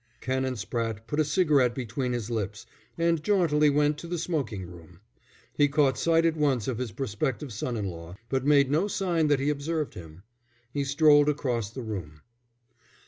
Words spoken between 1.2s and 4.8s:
cigarette between his lips and jauntily went to the smoking